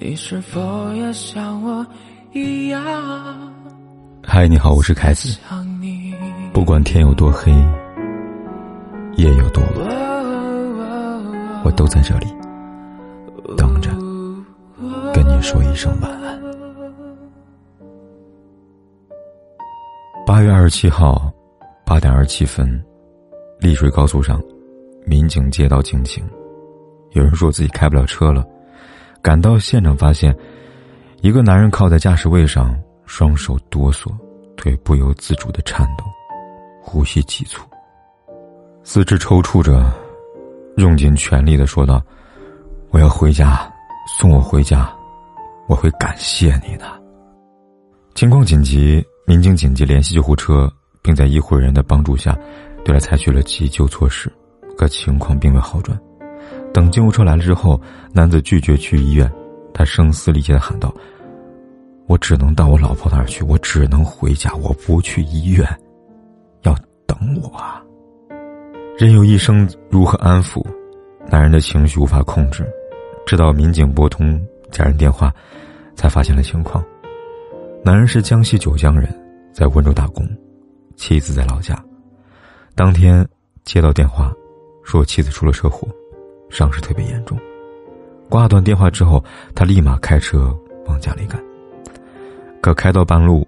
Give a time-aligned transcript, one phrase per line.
[0.00, 1.84] 你是否也像我
[2.32, 2.80] 一样？
[4.22, 5.36] 嗨，你好，我是凯子。
[6.52, 7.50] 不管天有多黑，
[9.16, 9.88] 夜有多晚，
[11.64, 12.26] 我都在这里
[13.56, 13.90] 等着
[15.12, 16.40] 跟你说一声晚安。
[20.24, 21.28] 八月二十七号
[21.84, 22.80] 八点二十七分，
[23.58, 24.40] 丽水高速上，
[25.04, 26.24] 民警接到警情，
[27.14, 28.46] 有人说自己开不了车了。
[29.28, 30.34] 赶到现场，发现
[31.20, 32.74] 一个男人靠在驾驶位上，
[33.04, 34.10] 双手哆嗦，
[34.56, 36.04] 腿不由自主的颤抖，
[36.80, 37.62] 呼吸急促，
[38.82, 39.92] 四肢抽搐着，
[40.78, 42.02] 用尽全力的说道
[42.88, 43.70] ：“我要回家，
[44.18, 44.90] 送我回家，
[45.68, 46.86] 我会感谢你的。”
[48.16, 52.34] 情况紧急，民警紧急联系救护车，并在医护人员的帮助下，
[52.82, 54.32] 对他采取了急救措施，
[54.78, 56.00] 可情况并未好转。
[56.72, 57.80] 等救护车来了之后，
[58.12, 59.30] 男子拒绝去医院，
[59.74, 60.94] 他声嘶力竭的喊道
[62.06, 65.66] ：“我只能到我老婆那儿去，我只能回家，我不去医院，
[66.62, 66.74] 要
[67.06, 67.82] 等我啊！”
[68.98, 70.64] 任由医生如何安抚，
[71.28, 72.66] 男人的情绪无法控制，
[73.26, 74.40] 直到民警拨通
[74.70, 75.32] 家人电话，
[75.94, 76.84] 才发现了情况。
[77.84, 79.08] 男人是江西九江人，
[79.52, 80.28] 在温州打工，
[80.96, 81.80] 妻子在老家。
[82.74, 83.26] 当天
[83.64, 84.32] 接到电话，
[84.82, 85.88] 说妻子出了车祸。
[86.48, 87.38] 伤势特别严重，
[88.28, 89.22] 挂断电话之后，
[89.54, 91.42] 他立马开车往家里赶。
[92.60, 93.46] 可开到半路，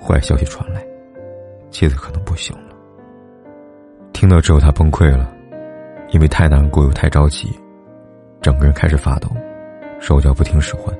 [0.00, 0.84] 坏消息传来，
[1.70, 2.74] 妻子可能不行了。
[4.12, 5.32] 听到之后，他崩溃了，
[6.10, 7.48] 因为太难过又太着急，
[8.42, 9.28] 整个人开始发抖，
[10.00, 10.94] 手脚不听使唤，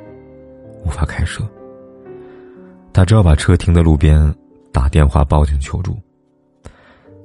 [0.84, 1.44] 无法开车。
[2.92, 4.34] 他只好把车停在路边，
[4.72, 5.96] 打电话报警求助。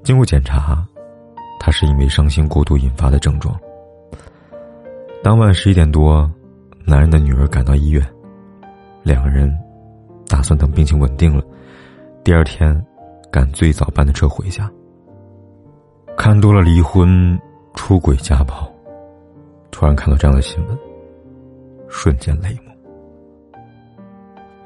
[0.03, 0.85] 经过检查，
[1.59, 3.57] 他是因为伤心过度引发的症状。
[5.23, 6.29] 当晚十一点多，
[6.85, 8.05] 男人的女儿赶到医院，
[9.03, 9.49] 两个人
[10.27, 11.41] 打算等病情稳定了，
[12.25, 12.85] 第二天
[13.31, 14.69] 赶最早班的车回家。
[16.17, 17.39] 看多了离婚、
[17.73, 18.69] 出轨、家暴，
[19.71, 20.77] 突然看到这样的新闻，
[21.87, 22.73] 瞬间泪目。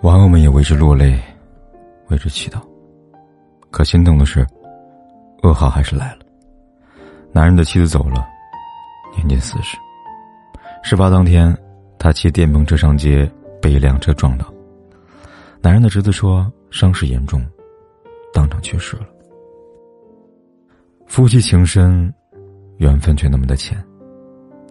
[0.01, 1.21] 网友们也为之落泪，
[2.07, 2.57] 为之祈祷。
[3.69, 4.43] 可心疼的是，
[5.43, 6.21] 噩耗还是来了，
[7.31, 8.27] 男人的妻子走了，
[9.15, 9.77] 年近四十。
[10.83, 11.55] 事发当天，
[11.99, 13.29] 他骑电瓶车上街，
[13.61, 14.51] 被一辆车撞到。
[15.61, 17.45] 男人的侄子说伤势严重，
[18.31, 19.03] 当场去世了。
[21.07, 22.13] 夫妻情深，
[22.77, 23.83] 缘分却那么的浅，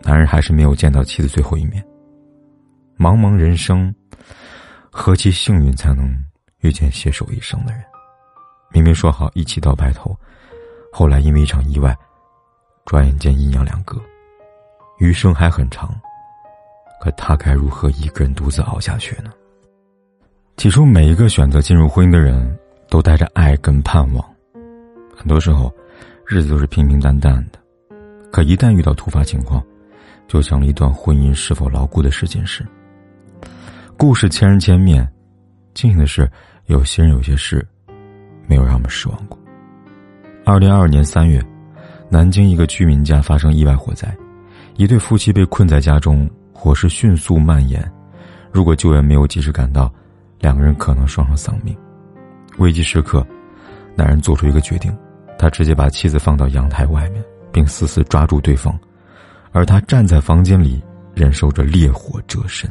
[0.02, 1.84] 男人还是没有见到妻子最后一面。
[2.98, 3.94] 茫茫人生，
[4.90, 6.08] 何其幸运，才能
[6.60, 7.82] 遇见携手一生的人？
[8.72, 10.18] 明明说好一起到白头，
[10.92, 11.94] 后来因为一场意外，
[12.86, 14.00] 转眼间阴阳两隔。
[14.98, 15.94] 余生还很长，
[17.00, 19.30] 可他该如何一个人独自熬下去呢？
[20.56, 22.58] 起初，每一个选择进入婚姻的人，
[22.88, 24.24] 都带着爱跟盼望。
[25.14, 25.70] 很多时候，
[26.26, 27.58] 日子都是平平淡淡的，
[28.32, 29.62] 可一旦遇到突发情况，
[30.26, 32.66] 就像了一段婚姻是否牢固的试金石。
[33.98, 35.06] 故事千人千面，
[35.74, 36.30] 庆幸的是，
[36.66, 37.66] 有些人有些事，
[38.46, 39.38] 没有让我们失望过。
[40.44, 41.42] 二零二二年三月，
[42.08, 44.14] 南京一个居民家发生意外火灾。
[44.76, 47.90] 一对夫妻被困在家中，火势迅速蔓延。
[48.52, 49.92] 如果救援没有及时赶到，
[50.38, 51.74] 两个人可能双双丧命。
[52.58, 53.26] 危机时刻，
[53.94, 54.94] 男人做出一个决定，
[55.38, 58.78] 他直接把妻子放到阳台外面，并死死抓住对方，
[59.52, 60.82] 而他站在房间里，
[61.14, 62.70] 忍受着烈火折身。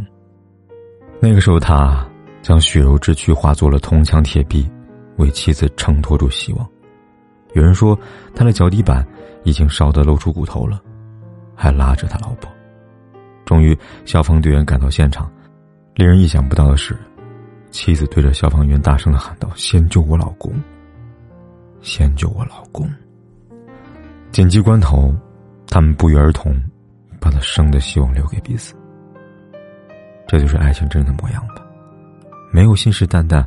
[1.20, 2.08] 那个时候，他
[2.44, 4.70] 将血肉之躯化作了铜墙铁壁，
[5.18, 6.68] 为妻子衬托住希望。
[7.54, 7.98] 有人说，
[8.36, 9.04] 他的脚底板
[9.44, 10.80] 已经烧得露出骨头了。
[11.56, 12.52] 还拉着他老婆，
[13.46, 15.32] 终于消防队员赶到现场。
[15.96, 16.96] 令人意想不到的是，
[17.72, 20.54] 妻子对着消防员大声的喊道：“先救我老公！
[21.82, 22.86] 先救我老公！”
[24.32, 25.16] 紧急关头，
[25.68, 26.54] 他们不约而同，
[27.20, 28.76] 把他生的希望留给彼此。
[30.28, 31.66] 这就是爱情真的模样吧？
[32.52, 33.46] 没有信誓旦旦，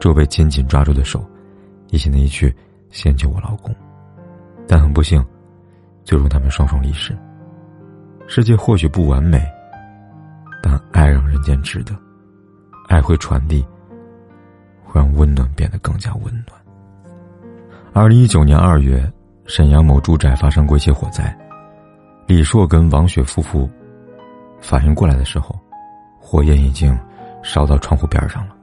[0.00, 1.24] 只有被紧紧抓住的手，
[1.90, 2.52] 一心的一句
[2.90, 3.72] “先救我老公”。
[4.66, 5.24] 但很不幸，
[6.02, 7.16] 最终他们双双离世。
[8.30, 9.42] 世界或许不完美，
[10.62, 11.98] 但爱让人间值得。
[12.86, 13.66] 爱会传递，
[14.84, 16.60] 会让温暖变得更加温暖。
[17.94, 19.10] 二零一九年二月，
[19.46, 21.36] 沈阳某住宅发生过一起火灾，
[22.26, 23.68] 李硕跟王雪夫妇
[24.60, 25.58] 反应过来的时候，
[26.20, 26.96] 火焰已经
[27.42, 28.54] 烧到窗户边上了。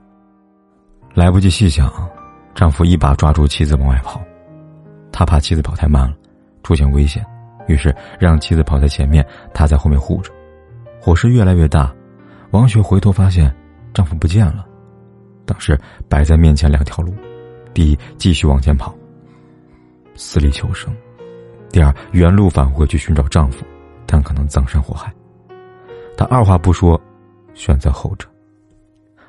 [1.16, 1.92] 来不及细想，
[2.54, 4.22] 丈夫一把抓住妻子往外跑，
[5.12, 6.16] 他怕妻子跑太慢了，
[6.62, 7.26] 出现危险。
[7.68, 10.32] 于是让妻子跑在前面，他在后面护着。
[11.00, 11.94] 火势越来越大，
[12.52, 13.54] 王雪回头发现
[13.94, 14.66] 丈夫不见了，
[15.46, 15.80] 当时
[16.10, 17.14] 摆在面前两条路：
[17.74, 18.96] 第一，继续往前跑，
[20.16, 20.92] 死里求生；
[21.72, 23.66] 第二，原路返回去寻找丈夫，
[24.06, 25.14] 但可能葬身火海。
[26.18, 27.00] 她二话不说，
[27.54, 28.28] 选择后者。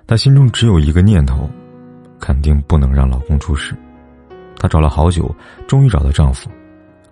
[0.06, 1.50] 她心中只有一个念头：
[2.20, 3.74] 肯定不能让老公出事。
[4.58, 5.34] 她找了好久，
[5.66, 6.48] 终于找到丈夫，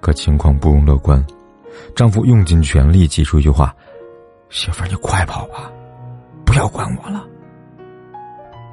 [0.05, 1.25] 可情况不容乐观。
[1.97, 3.75] 丈夫用尽全力挤出一句话
[4.51, 5.73] ：“媳妇儿，你快跑吧，
[6.45, 7.25] 不要管我了。”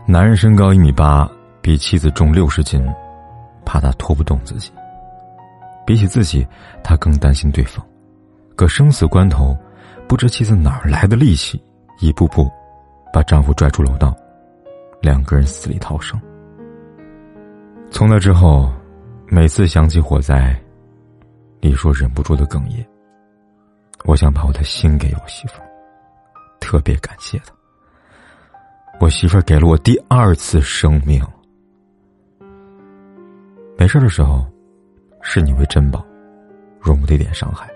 [0.05, 1.31] 男人身高一米八，
[1.61, 2.85] 比妻子重六十斤，
[3.65, 4.73] 怕她拖不动自己。
[5.87, 6.45] 比起自己，
[6.83, 7.83] 他更担心对方。
[8.57, 9.57] 可生死关头，
[10.09, 11.63] 不知妻子哪儿来的力气，
[12.01, 12.51] 一步步
[13.13, 14.13] 把丈夫拽出楼道，
[15.01, 16.19] 两个人死里逃生。
[17.89, 18.69] 从那之后，
[19.27, 20.60] 每次想起火灾，
[21.61, 22.85] 李硕忍不住的哽咽。
[24.05, 25.61] 我想把我的心给我媳妇，
[26.59, 27.53] 特别感谢她。
[28.99, 31.23] 我媳妇给了我第二次生命。
[33.77, 34.43] 没事的时候，
[35.21, 36.03] 视你为珍宝，
[36.79, 37.67] 容不得一点伤害；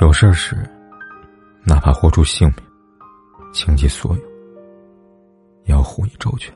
[0.00, 0.56] 有事时，
[1.64, 2.58] 哪怕豁出性命，
[3.52, 4.22] 倾其所有，
[5.64, 6.54] 也要护你周全。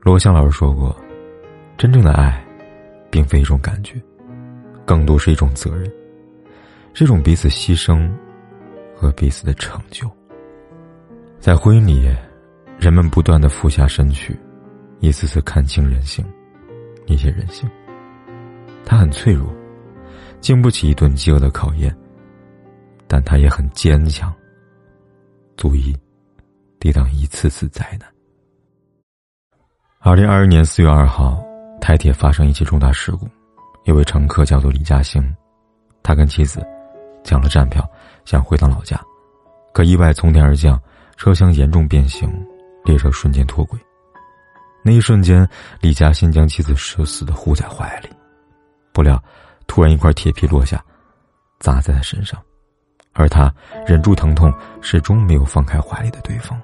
[0.00, 0.94] 罗翔老师说过
[1.76, 2.42] ：“真正的爱，
[3.10, 4.00] 并非一种感觉，
[4.88, 5.92] 更多是一种责任。
[6.94, 8.10] 这种彼此牺牲
[8.96, 10.10] 和彼此的成就。
[11.38, 12.10] 在婚姻里，
[12.78, 14.34] 人们不断的俯下身去，
[15.00, 16.24] 一次次看清人性，
[17.06, 17.68] 理解人性。
[18.86, 19.54] 他很脆弱，
[20.40, 21.94] 经不起一顿饥饿的考验，
[23.06, 24.34] 但他也很坚强，
[25.54, 25.94] 足以
[26.80, 28.08] 抵挡一次次灾难。”
[30.00, 31.44] 二零二一年四月二号，
[31.78, 33.28] 台铁发生一起重大事故，
[33.88, 35.34] 一位乘客叫做李嘉兴，
[36.02, 36.62] 他跟妻子
[37.24, 37.82] 抢了站票，
[38.26, 39.00] 想回趟老家，
[39.72, 40.78] 可意外从天而降，
[41.16, 42.30] 车厢严重变形，
[42.84, 43.80] 列车瞬间脱轨。
[44.84, 45.48] 那一瞬间，
[45.80, 48.10] 李嘉欣将妻子死死的护在怀里，
[48.92, 49.18] 不料
[49.66, 50.84] 突然一块铁皮落下，
[51.58, 52.38] 砸在他身上，
[53.14, 53.50] 而他
[53.86, 54.52] 忍住疼痛，
[54.82, 56.60] 始终没有放开怀里的对方。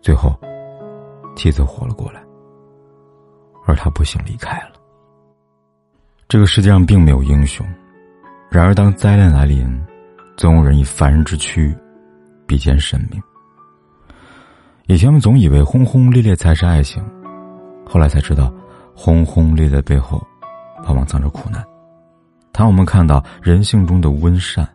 [0.00, 0.34] 最后。
[1.36, 2.20] 妻子活了过来，
[3.66, 4.72] 而他不幸离开了。
[6.28, 7.66] 这个世界上并没有英雄，
[8.50, 9.66] 然而当灾难来临，
[10.36, 11.74] 总有人以凡人之躯
[12.46, 13.18] 比肩神明。
[14.88, 17.02] 以前我们总以为轰轰烈烈才是爱情，
[17.86, 18.52] 后来才知道，
[18.94, 20.22] 轰轰烈烈背后，
[20.84, 21.64] 往往藏着苦难。
[22.52, 24.68] 当我们看到人性中的温善，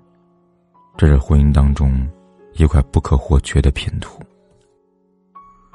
[0.98, 2.10] 这是婚姻当中
[2.54, 4.20] 一块不可或缺的拼图。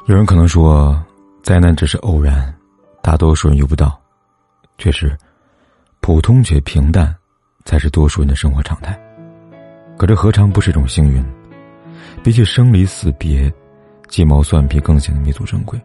[0.06, 1.00] 有人可能说，
[1.40, 2.52] 灾难只是偶然，
[3.00, 3.96] 大多数人遇不到。
[4.76, 5.16] 确实，
[6.08, 7.14] 普通且平淡，
[7.66, 8.98] 才是多数人的生活常态。
[9.98, 11.22] 可这何尝不是一种幸运？
[12.24, 13.52] 比起生离死别，
[14.06, 15.78] 鸡毛蒜皮更显得弥足珍贵。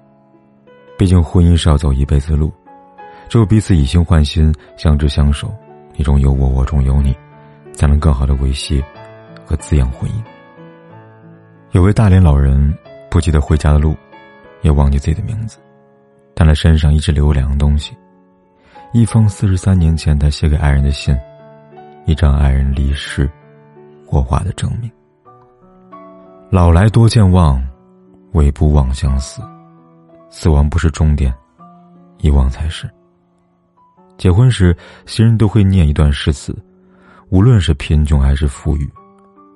[0.98, 2.54] 毕竟婚姻是要走一辈子的路，
[3.28, 5.54] 只有彼此以心换心，相知相守，
[5.94, 7.14] 你中有我，我中有你，
[7.74, 8.82] 才能更好的维系
[9.46, 10.14] 和滋养婚姻。
[11.72, 12.74] 有位大连老人
[13.12, 13.94] 不记得回家的路。
[14.62, 15.58] 也忘记自己的名字，
[16.34, 17.94] 但他身上一直留有两样东西：
[18.94, 21.18] 一封四十三年前他写给爱人的信，
[22.06, 23.28] 一张爱人离世
[24.06, 24.92] 火化的证明。
[26.52, 27.60] 老来多健忘，
[28.34, 29.42] 唯不忘相思。
[30.30, 31.34] 死亡不是终点，
[32.20, 32.88] 遗忘才是。
[34.16, 34.78] 结婚时，
[35.08, 36.56] 新人都会念一段诗词，
[37.30, 38.88] 无论是贫穷还是富裕，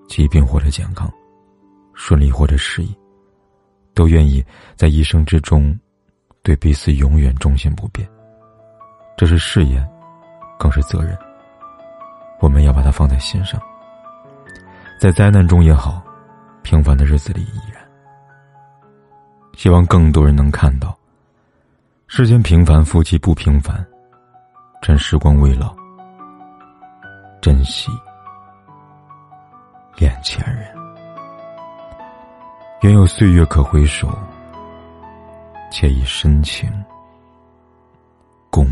[0.07, 1.07] 疾病或者健康，
[1.93, 2.91] 顺利或者失意。
[3.93, 4.43] 都愿意
[4.75, 5.79] 在一生之中，
[6.41, 8.07] 对彼此永远忠心不变。
[9.17, 9.85] 这是誓言，
[10.59, 11.17] 更是责任。
[12.39, 13.59] 我们要把它放在心上，
[15.01, 16.03] 在灾难中也好，
[16.61, 17.83] 平凡的日子里依然。
[19.55, 20.95] 希望更多人能看到，
[22.05, 23.83] 世间平凡夫妻不平凡，
[24.83, 25.75] 趁时光未老，
[27.41, 27.89] 珍惜
[29.97, 30.71] 眼前人。
[32.81, 34.07] 愿有岁月可回首，
[35.71, 36.71] 且以深情
[38.51, 38.71] 共